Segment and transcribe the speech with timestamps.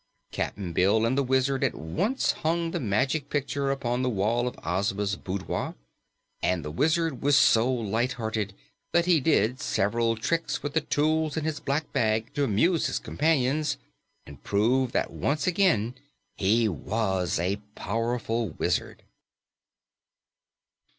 [0.31, 4.57] Cap'n Bill and the Wizard at once hung the Magic Picture upon the wall of
[4.65, 5.75] Ozma's boudoir,
[6.41, 8.55] and the Wizard was so light hearted
[8.93, 12.97] that he did several tricks with the tools in his black bag to amuse his
[12.97, 13.77] companions
[14.25, 15.93] and prove that once again
[16.35, 19.03] he was a powerful wizard.